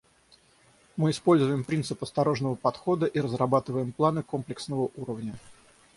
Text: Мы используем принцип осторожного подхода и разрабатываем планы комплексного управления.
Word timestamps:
Мы 0.97 1.11
используем 1.11 1.63
принцип 1.63 2.01
осторожного 2.01 2.55
подхода 2.55 3.05
и 3.05 3.19
разрабатываем 3.19 3.91
планы 3.91 4.23
комплексного 4.23 4.89
управления. 4.95 5.37